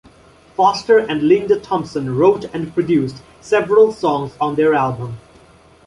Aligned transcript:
Foster 0.57 0.97
and 0.97 1.21
Linda 1.21 1.59
Thompson 1.59 2.15
wrote 2.15 2.45
and 2.55 2.73
produced 2.73 3.21
several 3.39 3.91
songs 3.93 4.31
on 4.41 4.55
their 4.55 4.73
album. 4.73 5.17